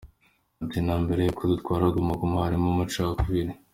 Ati 0.63 0.77
“Na 0.85 0.95
mbere 1.03 1.21
y’uko 1.23 1.43
dutwara 1.51 1.83
Guma 1.95 2.13
Guma 2.21 2.37
harimo 2.45 2.67
amacakubiri. 2.73 3.51